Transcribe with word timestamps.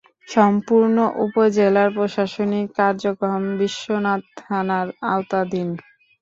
সম্পূর্ণ 0.27 0.97
উপজেলার 1.25 1.89
প্রশাসনিক 1.97 2.65
কার্যক্রম 2.79 3.43
বিশ্বনাথ 3.59 4.21
থানার 4.39 4.87
আওতাধীন। 5.09 5.69